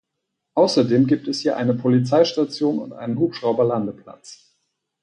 Außerdem 0.55 1.05
gibt 1.05 1.27
es 1.27 1.41
hier 1.41 1.57
eine 1.57 1.75
Polizeistation 1.75 2.79
und 2.79 2.91
einen 2.91 3.19
Hubschrauberlandeplatz. 3.19 4.49